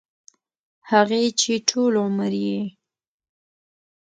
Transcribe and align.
هغـې 0.89 1.23
چـې 1.39 1.53
ټـول 1.69 1.93
عـمر 2.03 2.33
يـې 2.45 2.61